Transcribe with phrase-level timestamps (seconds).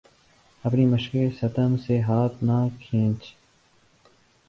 [0.63, 3.33] اپنی مشقِ ستم سے ہاتھ نہ کھینچ